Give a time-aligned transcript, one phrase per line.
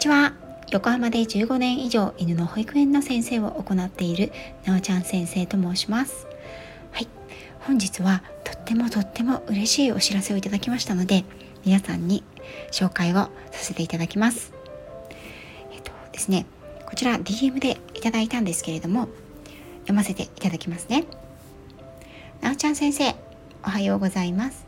[0.00, 0.32] ちは。
[0.70, 4.32] 横浜で15年以上犬の保育園の先生を行っている
[4.64, 6.26] なおちゃん先生と申します。
[6.90, 7.08] はい。
[7.60, 11.24] 本日はとってもとっても嬉しいお知らせをいただきましたので
[11.66, 12.22] 皆さんに
[12.72, 14.54] 紹介をさせていただきます。
[15.70, 16.46] えっとですね
[16.86, 19.08] こちら DM でいただいたんですけれども
[19.80, 21.04] 読ませていただきますね。
[22.40, 23.14] なおちゃん先生
[23.64, 24.64] おはようございます。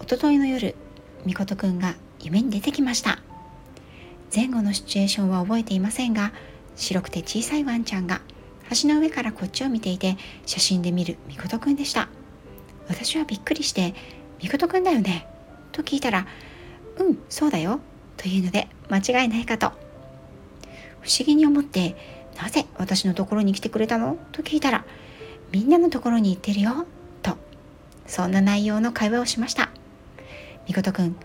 [0.00, 0.76] おとといの夜
[1.26, 3.20] みことくんが夢に出てきました。
[4.34, 6.32] 前後のシチュエーションは覚えていませんが
[6.76, 8.20] 白くて小さいワンちゃんが
[8.82, 10.16] 橋の上からこっちを見ていて
[10.46, 12.08] 写真で見るみことくんでした。
[12.88, 13.94] 私はびっくりして
[14.42, 15.26] 「みことくんだよね?」
[15.72, 16.26] と聞いたら
[16.98, 17.80] 「うんそうだよ」
[18.16, 19.72] というので間違いないかと。
[21.00, 21.96] 不思議に思って
[22.40, 24.84] 「なぜ私のところに来てくれたの?」と聞いたら
[25.50, 26.86] 「みんなのところに行ってるよ」
[27.22, 27.36] と。
[28.06, 29.70] そんな内容の会話をしました。
[30.68, 31.16] みことくん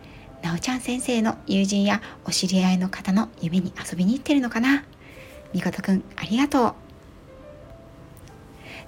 [0.45, 4.85] なおちゃん先生の友人やお知り合いの方の夢に遊びに行ってるのかな？
[5.55, 6.73] みことくんありがとう。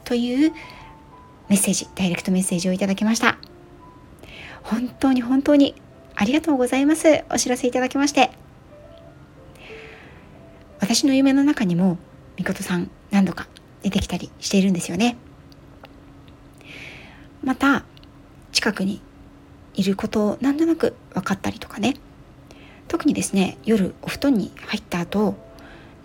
[0.04, 0.54] という
[1.50, 3.40] メッセージダイレクトメッセージをいただきました。
[4.62, 5.74] 本当に本当に
[6.14, 7.24] ありがとうございます。
[7.32, 8.30] お知らせいただきまして。
[10.80, 11.98] 私の夢の中にも
[12.38, 13.48] みことさん何度か
[13.82, 15.18] 出てきたりしているんですよね。
[17.44, 17.84] また
[18.52, 19.02] 近くに
[19.78, 21.96] いることをなんとなく分かったりとかね。
[22.90, 25.36] 特にですね夜お布団に入った後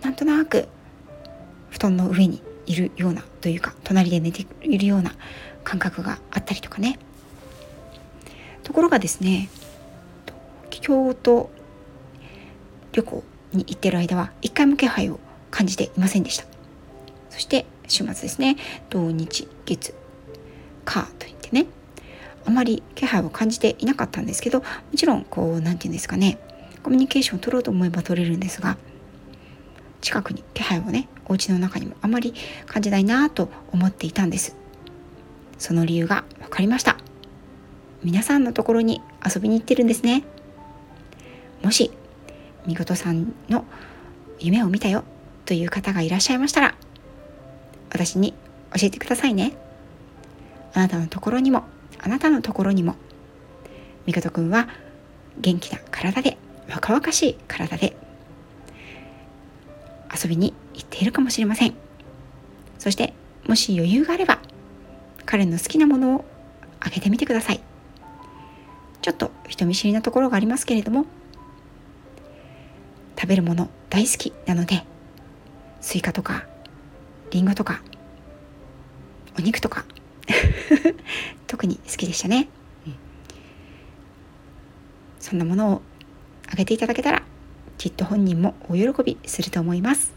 [0.01, 0.67] なんとなく
[1.69, 5.13] 布団の上にいるようなというか隣で寝ているような
[5.63, 6.99] 感覚があったりとかね。
[8.63, 9.49] ところがですね
[10.69, 11.49] 京都
[12.91, 15.19] 旅行に行ってる間は一回も気配を
[15.51, 16.45] 感じていませんでした。
[17.29, 18.57] そして週末ですね
[18.89, 19.93] 土日月
[20.85, 21.65] 火といってね
[22.45, 26.37] あまり気配を感じていなかったんですけどもちろんこう何て言うんですかね
[26.83, 28.77] コミュニケーションを取ろうと思えば取れるんですが
[30.01, 32.33] 近くに気配をねお家の中にもあまり
[32.65, 34.55] 感じないなと思っていたんです。
[35.57, 36.97] その理由が分かりました。
[38.03, 40.23] 皆さんのところに遊びに行ってるんですね。
[41.63, 41.91] もし
[42.65, 43.63] みことさんの
[44.39, 45.05] 夢を見たよ
[45.45, 46.75] という方がいらっしゃいましたら
[47.89, 48.33] 私に
[48.75, 49.53] 教えてくださいね。
[50.73, 51.63] あなたのところにも
[52.03, 52.95] あなたのところにも。
[54.05, 54.67] みことくんは
[55.39, 56.37] 元気な体で
[56.69, 57.95] 若々しい体で
[60.13, 61.73] 遊びに行っているかもしれません。
[62.77, 63.13] そして
[63.47, 64.39] もし余裕があれば
[65.25, 66.25] 彼の好きなものを
[66.81, 67.61] あげてみてください。
[69.01, 71.05] ちょっと人見知りなところがありますけれども
[73.17, 74.83] 食べるもの大好きなので
[75.79, 76.45] スイカとか
[77.31, 77.81] りんごとか
[79.37, 79.85] お肉とか
[81.47, 82.47] 特に好きでしたね、
[82.87, 82.95] うん、
[85.19, 85.81] そんなものを
[86.51, 87.23] あげていただけたら
[87.77, 90.13] きっと本人もお喜びすると思います。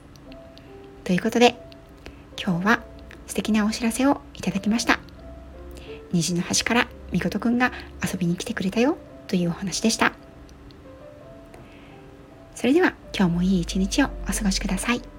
[1.05, 1.56] ということで
[2.41, 2.83] 今日は
[3.27, 5.00] 素敵なお知らせをいただきました。
[6.12, 7.72] 虹の端からみことくんが
[8.05, 8.97] 遊びに来てくれたよ
[9.27, 10.12] というお話でした。
[12.55, 15.16] それでは今日もいい一日をお過ごしください。